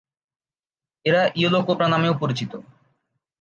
[1.05, 2.51] এরা yellow cobra নামেও পরিচিত।